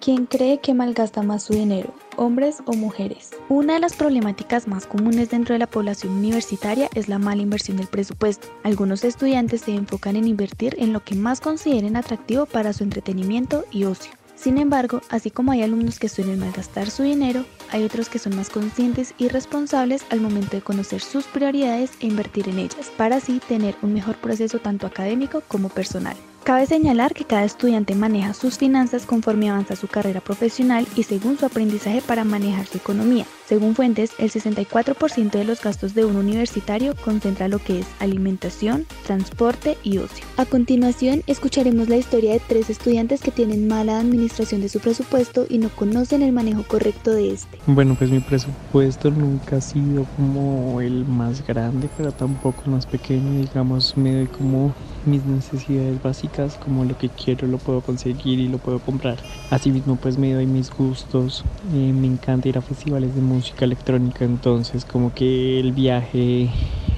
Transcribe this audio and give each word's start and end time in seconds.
¿Quién 0.00 0.24
cree 0.24 0.60
que 0.60 0.72
malgasta 0.72 1.22
más 1.22 1.42
su 1.42 1.52
dinero, 1.52 1.92
hombres 2.16 2.62
o 2.64 2.72
mujeres? 2.72 3.32
Una 3.50 3.74
de 3.74 3.80
las 3.80 3.92
problemáticas 3.92 4.66
más 4.66 4.86
comunes 4.86 5.28
dentro 5.28 5.52
de 5.52 5.58
la 5.58 5.66
población 5.66 6.14
universitaria 6.14 6.88
es 6.94 7.10
la 7.10 7.18
mala 7.18 7.42
inversión 7.42 7.76
del 7.76 7.86
presupuesto. 7.86 8.48
Algunos 8.62 9.04
estudiantes 9.04 9.60
se 9.60 9.74
enfocan 9.74 10.16
en 10.16 10.26
invertir 10.26 10.74
en 10.78 10.94
lo 10.94 11.04
que 11.04 11.16
más 11.16 11.42
consideren 11.42 11.96
atractivo 11.96 12.46
para 12.46 12.72
su 12.72 12.82
entretenimiento 12.82 13.66
y 13.70 13.84
ocio. 13.84 14.10
Sin 14.36 14.56
embargo, 14.56 15.02
así 15.10 15.30
como 15.30 15.52
hay 15.52 15.60
alumnos 15.60 15.98
que 15.98 16.08
suelen 16.08 16.40
malgastar 16.40 16.88
su 16.88 17.02
dinero, 17.02 17.44
hay 17.70 17.84
otros 17.84 18.08
que 18.08 18.18
son 18.18 18.34
más 18.34 18.48
conscientes 18.48 19.12
y 19.18 19.28
responsables 19.28 20.06
al 20.08 20.22
momento 20.22 20.56
de 20.56 20.62
conocer 20.62 21.02
sus 21.02 21.26
prioridades 21.26 21.90
e 22.00 22.06
invertir 22.06 22.48
en 22.48 22.58
ellas, 22.58 22.90
para 22.96 23.16
así 23.16 23.38
tener 23.46 23.76
un 23.82 23.92
mejor 23.92 24.16
proceso 24.16 24.60
tanto 24.60 24.86
académico 24.86 25.42
como 25.46 25.68
personal. 25.68 26.16
Cabe 26.42 26.64
señalar 26.64 27.12
que 27.12 27.26
cada 27.26 27.44
estudiante 27.44 27.94
maneja 27.94 28.32
sus 28.32 28.56
finanzas 28.56 29.04
conforme 29.04 29.50
avanza 29.50 29.76
su 29.76 29.88
carrera 29.88 30.22
profesional 30.22 30.86
y 30.96 31.02
según 31.02 31.36
su 31.38 31.44
aprendizaje 31.44 32.00
para 32.00 32.24
manejar 32.24 32.66
su 32.66 32.78
economía. 32.78 33.26
Según 33.46 33.74
fuentes, 33.74 34.12
el 34.18 34.30
64% 34.30 35.32
de 35.32 35.44
los 35.44 35.60
gastos 35.60 35.94
de 35.94 36.04
un 36.04 36.16
universitario 36.16 36.94
concentra 37.04 37.48
lo 37.48 37.58
que 37.58 37.80
es 37.80 37.86
alimentación, 37.98 38.86
transporte 39.04 39.76
y 39.82 39.98
ocio. 39.98 40.24
A 40.38 40.46
continuación, 40.46 41.22
escucharemos 41.26 41.88
la 41.88 41.96
historia 41.96 42.32
de 42.32 42.40
tres 42.40 42.70
estudiantes 42.70 43.20
que 43.20 43.32
tienen 43.32 43.68
mala 43.68 43.98
administración 43.98 44.62
de 44.62 44.68
su 44.68 44.80
presupuesto 44.80 45.46
y 45.48 45.58
no 45.58 45.68
conocen 45.68 46.22
el 46.22 46.32
manejo 46.32 46.62
correcto 46.62 47.10
de 47.10 47.32
este. 47.32 47.58
Bueno, 47.66 47.96
pues 47.96 48.10
mi 48.10 48.20
presupuesto 48.20 49.10
nunca 49.10 49.56
ha 49.56 49.60
sido 49.60 50.06
como 50.16 50.80
el 50.80 51.04
más 51.04 51.46
grande, 51.46 51.90
pero 51.98 52.12
tampoco 52.12 52.62
el 52.64 52.70
más 52.70 52.86
pequeño, 52.86 53.40
digamos, 53.40 53.96
me 53.96 54.14
doy 54.14 54.26
como 54.28 54.72
mis 55.04 55.24
necesidades 55.24 56.02
básicas, 56.02 56.56
como 56.56 56.84
lo 56.84 56.96
que 56.96 57.08
quiero 57.08 57.46
lo 57.46 57.58
puedo 57.58 57.80
conseguir 57.80 58.38
y 58.38 58.48
lo 58.48 58.58
puedo 58.58 58.78
comprar. 58.80 59.18
Asimismo, 59.50 59.96
pues 59.96 60.18
me 60.18 60.32
doy 60.32 60.46
mis 60.46 60.70
gustos, 60.70 61.44
eh, 61.72 61.92
me 61.92 62.06
encanta 62.06 62.48
ir 62.48 62.58
a 62.58 62.62
festivales 62.62 63.14
de 63.14 63.20
música 63.20 63.64
electrónica, 63.64 64.24
entonces 64.24 64.84
como 64.84 65.12
que 65.14 65.60
el 65.60 65.72
viaje 65.72 66.48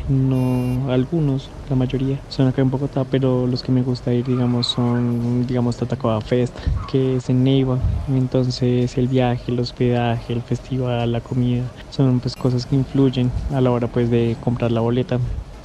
no 0.08 0.90
algunos, 0.90 1.48
la 1.70 1.76
mayoría 1.76 2.18
son 2.28 2.48
acá 2.48 2.60
en 2.60 2.70
Bogotá, 2.70 3.04
pero 3.04 3.46
los 3.46 3.62
que 3.62 3.72
me 3.72 3.82
gusta 3.82 4.12
ir, 4.12 4.24
digamos, 4.24 4.66
son, 4.66 5.46
digamos, 5.46 5.76
Tatacoa 5.76 6.20
Fest, 6.20 6.54
que 6.90 7.16
es 7.16 7.28
en 7.30 7.44
Neiva. 7.44 7.78
Entonces, 8.08 8.96
el 8.98 9.08
viaje, 9.08 9.52
el 9.52 9.60
hospedaje, 9.60 10.32
el 10.32 10.42
festival, 10.42 11.12
la 11.12 11.20
comida, 11.20 11.64
son 11.90 12.20
pues 12.20 12.34
cosas 12.36 12.66
que 12.66 12.74
influyen 12.74 13.30
a 13.54 13.60
la 13.60 13.70
hora 13.70 13.86
pues 13.86 14.10
de 14.10 14.36
comprar 14.40 14.72
la 14.72 14.80
boleta. 14.80 15.18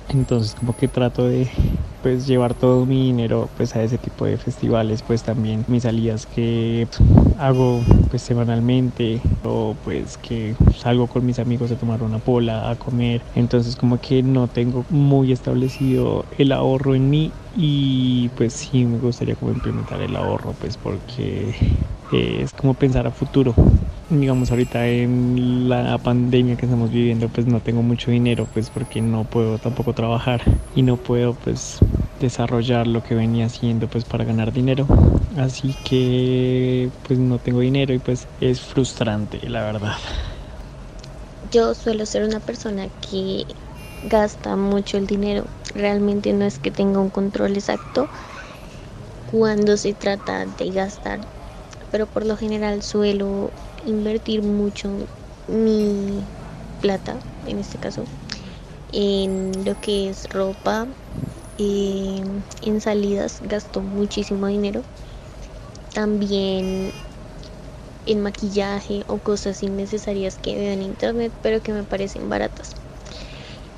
Entonces, 0.10 0.56
como 0.56 0.76
que 0.76 0.88
trato 0.88 1.28
de 1.28 1.50
pues 2.08 2.26
llevar 2.26 2.54
todo 2.56 2.86
mi 2.86 3.08
dinero 3.08 3.50
pues 3.54 3.76
a 3.76 3.84
ese 3.84 3.98
tipo 3.98 4.26
de 4.26 4.38
festivales 4.38 5.04
pues 5.04 5.24
también 5.24 5.66
mis 5.68 5.84
salidas 5.84 6.26
que 6.26 6.88
hago 7.38 7.84
pues 8.10 8.22
semanalmente 8.22 9.22
o 9.44 9.76
pues 9.84 10.18
que 10.18 10.56
salgo 10.78 11.10
con 11.10 11.26
mis 11.26 11.38
amigos 11.38 11.70
a 11.70 11.76
tomar 11.76 12.02
una 12.04 12.20
pola 12.20 12.70
a 12.70 12.78
comer. 12.78 13.26
Entonces 13.36 13.76
como 13.76 13.98
que 13.98 14.24
no 14.24 14.48
tengo 14.48 14.86
muy 14.88 15.34
establecido 15.34 16.24
el 16.38 16.54
ahorro 16.54 16.96
en 16.96 17.10
mí 17.10 17.34
y 17.54 18.30
pues 18.30 18.54
sí 18.54 18.86
me 18.86 19.00
gustaría 19.00 19.36
como 19.36 19.52
implementar 19.52 20.02
el 20.02 20.16
ahorro 20.16 20.54
pues 20.54 20.78
porque 20.78 21.56
es 22.10 22.54
como 22.54 22.74
pensar 22.76 23.06
a 23.06 23.12
futuro. 23.12 23.54
Digamos 24.10 24.52
ahorita 24.52 24.88
en 24.88 25.68
la 25.68 25.98
pandemia 25.98 26.56
que 26.56 26.66
estamos 26.66 26.92
viviendo 26.92 27.28
pues 27.28 27.46
no 27.48 27.60
tengo 27.60 27.82
mucho 27.84 28.12
dinero 28.12 28.48
pues 28.54 28.70
porque 28.70 29.02
no 29.02 29.26
puedo 29.26 29.58
tampoco 29.60 29.94
trabajar 29.94 30.42
y 30.74 30.84
no 30.84 30.96
puedo 30.96 31.34
pues 31.34 31.80
desarrollar 32.20 32.88
lo 32.88 33.02
que 33.04 33.16
venía 33.16 33.46
haciendo 33.46 33.88
pues 33.88 34.06
para 34.06 34.24
ganar 34.26 34.52
dinero. 34.52 34.88
Así 35.38 35.76
que 35.84 36.92
pues 37.04 37.20
no 37.20 37.40
tengo 37.40 37.60
dinero 37.60 37.94
y 37.94 38.00
pues 38.00 38.28
es 38.40 38.62
frustrante 38.62 39.40
la 39.50 39.64
verdad. 39.64 39.96
Yo 41.52 41.74
suelo 41.74 42.06
ser 42.06 42.24
una 42.24 42.40
persona 42.40 42.90
que 43.02 43.46
gasta 44.04 44.56
mucho 44.56 44.98
el 44.98 45.08
dinero. 45.08 45.46
Realmente 45.74 46.34
no 46.34 46.46
es 46.46 46.60
que 46.60 46.72
tenga 46.72 47.00
un 47.00 47.10
control 47.10 47.54
exacto 47.54 48.10
cuando 49.26 49.78
se 49.78 49.94
trata 49.94 50.46
de 50.46 50.72
gastar 50.72 51.20
pero 51.92 52.08
por 52.08 52.26
lo 52.26 52.38
general 52.38 52.82
suelo 52.82 53.54
invertir 53.84 54.42
mucho 54.42 55.08
mi 55.48 56.28
plata, 56.80 57.20
en 57.46 57.60
este 57.60 57.78
caso, 57.78 58.06
en 58.92 59.52
lo 59.66 59.76
que 59.76 60.10
es 60.10 60.28
ropa, 60.30 60.88
en 61.58 62.82
salidas 62.82 63.40
gasto 63.42 63.82
muchísimo 63.82 64.48
dinero. 64.48 64.84
También 65.94 66.92
en 68.06 68.22
maquillaje 68.22 69.04
o 69.08 69.18
cosas 69.18 69.62
innecesarias 69.64 70.38
que 70.38 70.56
veo 70.56 70.72
en 70.72 70.82
internet, 70.82 71.34
pero 71.42 71.62
que 71.62 71.74
me 71.74 71.84
parecen 71.84 72.30
baratas. 72.30 72.76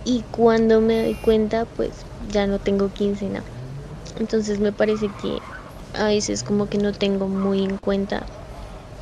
Y 0.03 0.23
cuando 0.31 0.81
me 0.81 1.03
doy 1.03 1.15
cuenta, 1.15 1.65
pues 1.65 2.05
ya 2.31 2.47
no 2.47 2.59
tengo 2.59 2.89
quincena. 2.89 3.43
Entonces 4.19 4.59
me 4.59 4.71
parece 4.71 5.09
que 5.09 5.41
a 5.93 6.07
veces 6.07 6.43
como 6.43 6.67
que 6.67 6.77
no 6.77 6.93
tengo 6.93 7.27
muy 7.27 7.63
en 7.63 7.77
cuenta 7.77 8.25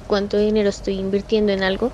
cuánto 0.08 0.38
dinero 0.38 0.70
estoy 0.70 0.96
invirtiendo 0.96 1.52
en 1.52 1.64
algo 1.64 1.92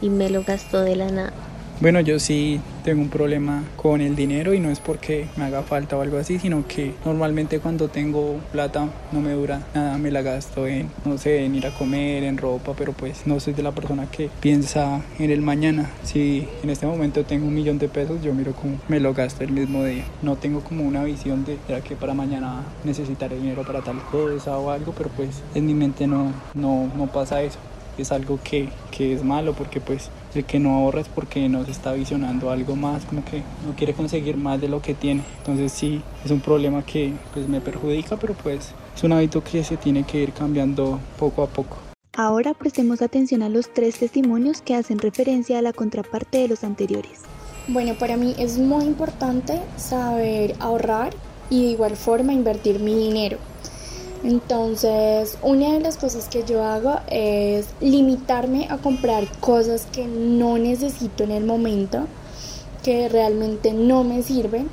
y 0.00 0.10
me 0.10 0.30
lo 0.30 0.42
gasto 0.42 0.82
de 0.82 0.96
la 0.96 1.10
nada. 1.10 1.32
Bueno, 1.80 2.00
yo 2.00 2.18
sí 2.18 2.60
tengo 2.82 3.02
un 3.02 3.08
problema 3.08 3.62
con 3.76 4.00
el 4.00 4.16
dinero 4.16 4.54
y 4.54 4.60
no 4.60 4.70
es 4.70 4.80
porque 4.80 5.26
me 5.36 5.44
haga 5.44 5.62
falta 5.62 5.96
o 5.96 6.02
algo 6.02 6.18
así, 6.18 6.38
sino 6.38 6.66
que 6.66 6.94
normalmente 7.04 7.60
cuando 7.60 7.88
tengo 7.88 8.38
plata 8.50 8.88
no 9.12 9.20
me 9.20 9.32
dura 9.32 9.66
nada, 9.74 9.98
me 9.98 10.10
la 10.10 10.22
gasto 10.22 10.66
en, 10.66 10.90
no 11.04 11.18
sé, 11.18 11.44
en 11.44 11.54
ir 11.54 11.66
a 11.66 11.70
comer, 11.70 12.24
en 12.24 12.38
ropa, 12.38 12.72
pero 12.76 12.92
pues 12.92 13.26
no 13.26 13.40
soy 13.40 13.52
de 13.52 13.62
la 13.62 13.72
persona 13.72 14.10
que 14.10 14.30
piensa 14.40 15.02
en 15.18 15.30
el 15.30 15.42
mañana. 15.42 15.90
Si 16.02 16.48
en 16.62 16.70
este 16.70 16.86
momento 16.86 17.24
tengo 17.24 17.46
un 17.46 17.54
millón 17.54 17.78
de 17.78 17.88
pesos, 17.88 18.22
yo 18.22 18.34
miro 18.34 18.52
cómo 18.52 18.78
me 18.88 19.00
lo 19.00 19.14
gasto 19.14 19.44
el 19.44 19.52
mismo 19.52 19.84
día. 19.84 20.04
No 20.22 20.36
tengo 20.36 20.60
como 20.60 20.84
una 20.84 21.04
visión 21.04 21.44
de 21.44 21.58
que 21.82 21.96
para 21.96 22.14
mañana 22.14 22.62
necesitaré 22.84 23.36
dinero 23.36 23.62
para 23.64 23.80
tal 23.80 24.00
cosa 24.10 24.58
o 24.58 24.70
algo, 24.70 24.92
pero 24.96 25.10
pues 25.10 25.42
en 25.54 25.66
mi 25.66 25.74
mente 25.74 26.06
no, 26.06 26.32
no, 26.54 26.90
no 26.96 27.06
pasa 27.06 27.42
eso 27.42 27.58
es 27.98 28.12
algo 28.12 28.38
que, 28.42 28.68
que, 28.90 29.12
es 29.12 29.22
malo 29.22 29.52
porque 29.52 29.80
pues 29.80 30.10
el 30.34 30.44
que 30.44 30.58
no 30.58 30.74
ahorra 30.74 31.00
es 31.00 31.08
porque 31.08 31.48
no 31.48 31.64
se 31.64 31.70
está 31.70 31.92
visionando 31.92 32.50
algo 32.50 32.76
más, 32.76 33.04
como 33.04 33.24
que 33.24 33.42
no 33.66 33.74
quiere 33.76 33.92
conseguir 33.92 34.36
más 34.36 34.60
de 34.60 34.68
lo 34.68 34.80
que 34.80 34.94
tiene. 34.94 35.22
Entonces 35.38 35.72
sí, 35.72 36.02
es 36.24 36.30
un 36.30 36.40
problema 36.40 36.84
que 36.84 37.12
pues 37.32 37.48
me 37.48 37.60
perjudica, 37.60 38.16
pero 38.16 38.34
pues 38.34 38.72
es 38.94 39.02
un 39.02 39.12
hábito 39.12 39.42
que 39.42 39.62
se 39.64 39.76
tiene 39.76 40.04
que 40.04 40.22
ir 40.22 40.32
cambiando 40.32 40.98
poco 41.18 41.42
a 41.42 41.46
poco. 41.46 41.76
Ahora 42.14 42.52
prestemos 42.52 43.00
atención 43.00 43.42
a 43.42 43.48
los 43.48 43.72
tres 43.72 43.98
testimonios 43.98 44.60
que 44.60 44.74
hacen 44.74 44.98
referencia 44.98 45.58
a 45.58 45.62
la 45.62 45.72
contraparte 45.72 46.38
de 46.38 46.48
los 46.48 46.62
anteriores. 46.62 47.20
Bueno, 47.68 47.94
para 47.94 48.16
mí 48.16 48.34
es 48.38 48.58
muy 48.58 48.84
importante 48.84 49.60
saber 49.76 50.54
ahorrar 50.58 51.14
y 51.48 51.64
de 51.64 51.70
igual 51.70 51.96
forma 51.96 52.32
invertir 52.32 52.80
mi 52.80 52.94
dinero. 52.94 53.38
Entonces, 54.24 55.36
una 55.42 55.72
de 55.72 55.80
las 55.80 55.96
cosas 55.96 56.28
que 56.28 56.44
yo 56.44 56.62
hago 56.62 57.00
es 57.08 57.66
limitarme 57.80 58.68
a 58.70 58.78
comprar 58.78 59.26
cosas 59.40 59.86
que 59.92 60.06
no 60.06 60.58
necesito 60.58 61.24
en 61.24 61.32
el 61.32 61.44
momento, 61.44 62.06
que 62.84 63.08
realmente 63.08 63.72
no 63.72 64.04
me 64.04 64.22
sirven. 64.22 64.68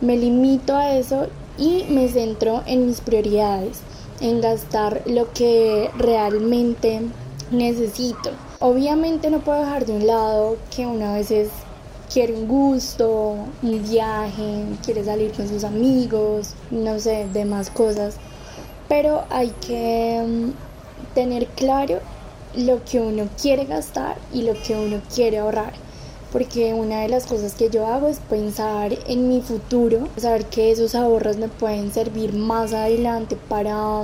Me 0.00 0.16
limito 0.16 0.76
a 0.76 0.94
eso 0.94 1.26
y 1.58 1.84
me 1.88 2.08
centro 2.08 2.62
en 2.66 2.86
mis 2.86 3.00
prioridades, 3.00 3.80
en 4.20 4.40
gastar 4.40 5.02
lo 5.06 5.32
que 5.32 5.90
realmente 5.98 7.00
necesito. 7.50 8.30
Obviamente 8.60 9.28
no 9.28 9.40
puedo 9.40 9.60
dejar 9.60 9.86
de 9.86 9.92
un 9.94 10.06
lado 10.06 10.56
que 10.74 10.86
una 10.86 11.14
vez 11.14 11.30
veces 11.30 11.48
quiere 12.12 12.34
un 12.34 12.46
gusto, 12.46 13.34
un 13.62 13.82
viaje, 13.82 14.66
quiere 14.84 15.04
salir 15.04 15.32
con 15.32 15.48
sus 15.48 15.64
amigos, 15.64 16.54
no 16.70 17.00
sé, 17.00 17.26
demás 17.32 17.70
cosas 17.70 18.18
pero 18.88 19.24
hay 19.30 19.50
que 19.66 20.22
mm, 20.26 21.14
tener 21.14 21.46
claro 21.48 22.00
lo 22.56 22.84
que 22.84 23.00
uno 23.00 23.28
quiere 23.40 23.64
gastar 23.64 24.16
y 24.32 24.42
lo 24.42 24.54
que 24.62 24.74
uno 24.74 25.00
quiere 25.12 25.38
ahorrar. 25.38 25.72
Porque 26.32 26.74
una 26.74 27.02
de 27.02 27.08
las 27.08 27.26
cosas 27.26 27.54
que 27.54 27.70
yo 27.70 27.86
hago 27.86 28.08
es 28.08 28.18
pensar 28.18 28.92
en 29.06 29.28
mi 29.28 29.40
futuro, 29.40 30.08
saber 30.16 30.46
que 30.46 30.72
esos 30.72 30.94
ahorros 30.94 31.36
me 31.36 31.48
pueden 31.48 31.92
servir 31.92 32.32
más 32.32 32.72
adelante 32.72 33.36
para 33.48 34.02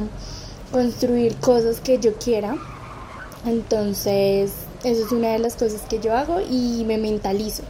construir 0.70 1.34
cosas 1.36 1.80
que 1.80 1.98
yo 1.98 2.14
quiera. 2.14 2.56
Entonces, 3.44 4.52
eso 4.84 5.06
es 5.06 5.12
una 5.12 5.32
de 5.32 5.40
las 5.40 5.56
cosas 5.56 5.82
que 5.82 5.98
yo 5.98 6.16
hago 6.16 6.40
y 6.40 6.84
me 6.86 6.98
mentalizo. 6.98 7.64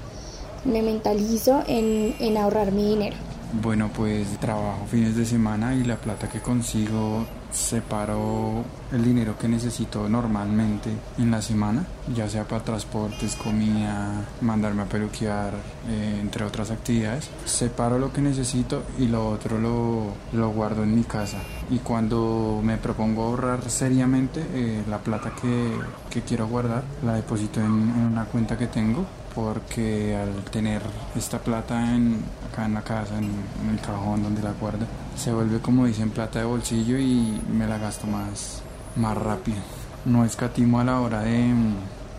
Me 0.64 0.82
mentalizo 0.82 1.62
en, 1.66 2.14
en 2.20 2.36
ahorrar 2.36 2.72
mi 2.72 2.90
dinero. 2.90 3.16
Bueno, 3.52 3.90
pues 3.92 4.38
trabajo 4.38 4.86
fines 4.88 5.16
de 5.16 5.26
semana 5.26 5.74
y 5.74 5.82
la 5.82 5.96
plata 5.96 6.28
que 6.28 6.40
consigo 6.40 7.26
separo 7.50 8.64
el 8.92 9.04
dinero 9.04 9.36
que 9.36 9.48
necesito 9.48 10.08
normalmente 10.08 10.88
en 11.18 11.32
la 11.32 11.42
semana, 11.42 11.84
ya 12.14 12.28
sea 12.28 12.44
para 12.44 12.62
transportes, 12.62 13.34
comida, 13.34 14.24
mandarme 14.40 14.82
a 14.82 14.84
peluquear, 14.86 15.52
eh, 15.88 16.18
entre 16.20 16.44
otras 16.44 16.70
actividades. 16.70 17.28
Separo 17.44 17.98
lo 17.98 18.12
que 18.12 18.20
necesito 18.20 18.84
y 19.00 19.08
lo 19.08 19.28
otro 19.28 19.58
lo, 19.58 20.12
lo 20.32 20.50
guardo 20.50 20.84
en 20.84 20.94
mi 20.94 21.02
casa. 21.02 21.38
Y 21.70 21.78
cuando 21.78 22.60
me 22.62 22.76
propongo 22.76 23.24
ahorrar 23.24 23.68
seriamente, 23.68 24.44
eh, 24.52 24.84
la 24.88 24.98
plata 24.98 25.32
que, 25.40 25.72
que, 26.08 26.22
quiero 26.22 26.46
guardar 26.46 26.84
la 27.04 27.14
deposito 27.14 27.60
en, 27.60 27.66
en 27.66 28.06
una 28.12 28.26
cuenta 28.26 28.56
que 28.56 28.68
tengo 28.68 29.04
porque 29.34 30.16
al 30.16 30.44
tener 30.50 30.82
esta 31.16 31.38
plata 31.38 31.94
en, 31.94 32.22
acá 32.50 32.66
en 32.66 32.74
la 32.74 32.82
casa, 32.82 33.18
en, 33.18 33.24
en, 33.24 33.70
el 33.70 33.80
cajón 33.80 34.22
donde 34.22 34.42
la 34.42 34.52
guardo, 34.52 34.86
se 35.16 35.32
vuelve 35.32 35.60
como 35.60 35.86
dicen 35.86 36.10
plata 36.10 36.40
de 36.40 36.44
bolsillo 36.44 36.98
y 36.98 37.40
me 37.52 37.66
la 37.66 37.78
gasto 37.78 38.06
más, 38.06 38.62
más 38.96 39.16
rápido. 39.16 39.58
No 40.04 40.24
escatimo 40.24 40.80
a 40.80 40.84
la 40.84 41.00
hora 41.00 41.20
de, 41.20 41.52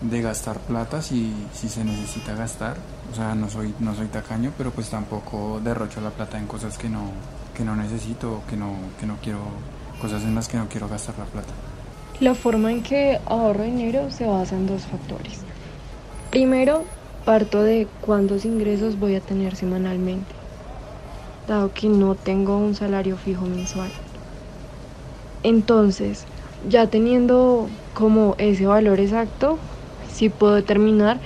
de 0.02 0.22
gastar 0.22 0.58
plata 0.58 1.02
si, 1.02 1.32
si 1.52 1.68
se 1.68 1.84
necesita 1.84 2.34
gastar. 2.34 2.76
O 3.10 3.14
sea, 3.14 3.34
no 3.34 3.48
soy, 3.48 3.74
no 3.80 3.94
soy 3.94 4.06
tacaño, 4.06 4.52
pero 4.56 4.70
pues 4.70 4.88
tampoco 4.88 5.60
derrocho 5.62 6.00
la 6.00 6.10
plata 6.10 6.38
en 6.38 6.46
cosas 6.46 6.78
que 6.78 6.88
no, 6.88 7.10
que 7.54 7.64
no 7.64 7.76
necesito 7.76 8.42
que 8.48 8.56
no, 8.56 8.74
que 8.98 9.06
no 9.06 9.16
quiero, 9.22 9.40
cosas 10.00 10.22
en 10.22 10.34
las 10.34 10.48
que 10.48 10.56
no 10.56 10.68
quiero 10.68 10.88
gastar 10.88 11.18
la 11.18 11.24
plata. 11.24 11.52
La 12.20 12.34
forma 12.34 12.70
en 12.70 12.82
que 12.82 13.20
ahorro 13.26 13.64
dinero 13.64 14.10
se 14.10 14.26
basa 14.26 14.54
en 14.54 14.66
dos 14.66 14.82
factores. 14.82 15.40
Primero, 16.30 16.84
parto 17.24 17.62
de 17.62 17.94
cuántos 18.00 18.44
ingresos 18.44 18.98
voy 18.98 19.14
a 19.16 19.24
tener 19.24 19.56
semanalmente, 19.56 20.36
dado 21.46 21.72
que 21.72 21.88
no 21.88 22.16
tengo 22.16 22.58
un 22.58 22.74
salario 22.74 23.16
fijo 23.16 23.46
mensual. 23.46 23.94
Entonces, 25.42 26.26
ya 26.60 26.88
teniendo 26.90 27.76
como 27.92 28.34
ese 28.38 28.66
valor 28.66 29.00
exacto, 29.00 29.60
sí 30.00 30.28
puedo 30.28 30.54
determinar 30.54 31.20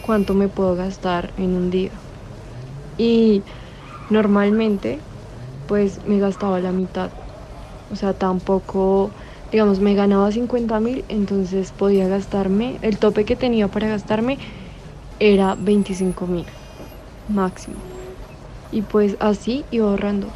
cuánto 0.00 0.34
me 0.34 0.48
puedo 0.48 0.74
gastar 0.76 1.34
en 1.36 1.56
un 1.56 1.70
día. 1.70 2.04
Y 2.96 3.44
normalmente, 4.08 5.06
pues 5.66 6.04
me 6.04 6.18
gastaba 6.20 6.60
la 6.60 6.72
mitad. 6.72 7.14
O 7.88 7.96
sea, 7.96 8.14
tampoco, 8.18 9.14
digamos, 9.50 9.80
me 9.80 9.94
ganaba 9.94 10.32
50 10.32 10.80
mil, 10.80 11.06
entonces 11.08 11.72
podía 11.72 12.08
gastarme, 12.08 12.78
el 12.82 12.98
tope 12.98 13.24
que 13.24 13.36
tenía 13.36 13.68
para 13.70 13.88
gastarme 13.88 14.38
era 15.20 15.54
25 15.54 16.26
mil 16.26 16.44
máximo. 17.28 17.76
Y 18.72 18.82
pues 18.82 19.16
así 19.20 19.64
iba 19.70 19.88
ahorrando. 19.88 20.28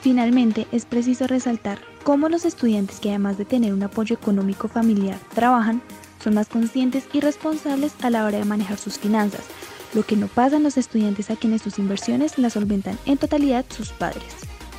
Finalmente, 0.00 0.66
es 0.72 0.84
preciso 0.86 1.26
resaltar 1.26 1.78
cómo 2.02 2.28
los 2.28 2.44
estudiantes 2.44 3.00
que 3.00 3.10
además 3.10 3.36
de 3.38 3.44
tener 3.44 3.74
un 3.74 3.82
apoyo 3.82 4.14
económico 4.14 4.68
familiar 4.68 5.18
trabajan, 5.34 5.82
son 6.22 6.34
más 6.34 6.48
conscientes 6.48 7.04
y 7.12 7.20
responsables 7.20 7.92
a 8.02 8.10
la 8.10 8.24
hora 8.24 8.38
de 8.38 8.44
manejar 8.44 8.78
sus 8.78 8.98
finanzas, 8.98 9.44
lo 9.94 10.02
que 10.02 10.16
no 10.16 10.26
pasa 10.26 10.56
en 10.56 10.62
los 10.62 10.76
estudiantes 10.76 11.30
a 11.30 11.36
quienes 11.36 11.62
sus 11.62 11.78
inversiones 11.78 12.38
las 12.38 12.54
solventan 12.54 12.98
en 13.06 13.18
totalidad 13.18 13.64
sus 13.68 13.90
padres. 13.90 14.36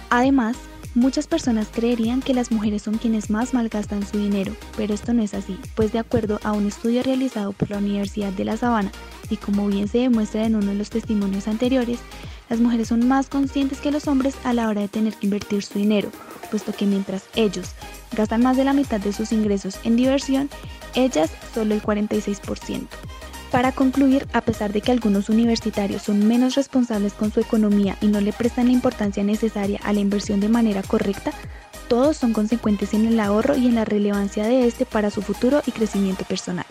Además, 0.09 0.57
Muchas 0.93 1.25
personas 1.25 1.69
creerían 1.71 2.21
que 2.21 2.33
las 2.33 2.51
mujeres 2.51 2.81
son 2.81 2.97
quienes 2.97 3.29
más 3.29 3.53
malgastan 3.53 4.05
su 4.05 4.17
dinero, 4.17 4.53
pero 4.75 4.93
esto 4.93 5.13
no 5.13 5.23
es 5.23 5.33
así, 5.33 5.57
pues 5.73 5.93
de 5.93 5.99
acuerdo 5.99 6.41
a 6.43 6.51
un 6.51 6.67
estudio 6.67 7.01
realizado 7.01 7.53
por 7.53 7.69
la 7.69 7.77
Universidad 7.77 8.33
de 8.33 8.43
La 8.43 8.57
Sabana, 8.57 8.91
y 9.29 9.37
como 9.37 9.67
bien 9.67 9.87
se 9.87 9.99
demuestra 9.99 10.45
en 10.45 10.55
uno 10.55 10.67
de 10.67 10.75
los 10.75 10.89
testimonios 10.89 11.47
anteriores, 11.47 11.99
las 12.49 12.59
mujeres 12.59 12.89
son 12.89 13.07
más 13.07 13.29
conscientes 13.29 13.79
que 13.79 13.91
los 13.91 14.09
hombres 14.09 14.35
a 14.43 14.51
la 14.51 14.67
hora 14.67 14.81
de 14.81 14.89
tener 14.89 15.13
que 15.13 15.27
invertir 15.27 15.63
su 15.63 15.79
dinero, 15.79 16.09
puesto 16.49 16.73
que 16.73 16.85
mientras 16.85 17.23
ellos 17.35 17.69
gastan 18.13 18.43
más 18.43 18.57
de 18.57 18.65
la 18.65 18.73
mitad 18.73 18.99
de 18.99 19.13
sus 19.13 19.31
ingresos 19.31 19.79
en 19.85 19.95
diversión, 19.95 20.49
ellas 20.93 21.31
solo 21.53 21.73
el 21.73 21.81
46%. 21.81 22.87
Para 23.51 23.73
concluir, 23.73 24.27
a 24.31 24.39
pesar 24.39 24.71
de 24.71 24.79
que 24.79 24.93
algunos 24.93 25.27
universitarios 25.27 26.03
son 26.03 26.25
menos 26.25 26.55
responsables 26.55 27.13
con 27.13 27.33
su 27.33 27.41
economía 27.41 27.97
y 27.99 28.07
no 28.07 28.21
le 28.21 28.31
prestan 28.31 28.67
la 28.67 28.71
importancia 28.71 29.25
necesaria 29.25 29.79
a 29.83 29.91
la 29.91 29.99
inversión 29.99 30.39
de 30.39 30.47
manera 30.47 30.81
correcta, 30.83 31.31
todos 31.89 32.15
son 32.15 32.31
consecuentes 32.31 32.93
en 32.93 33.05
el 33.05 33.19
ahorro 33.19 33.57
y 33.57 33.67
en 33.67 33.75
la 33.75 33.83
relevancia 33.83 34.45
de 34.45 34.65
este 34.65 34.85
para 34.85 35.11
su 35.11 35.21
futuro 35.21 35.61
y 35.65 35.71
crecimiento 35.71 36.23
personal. 36.23 36.65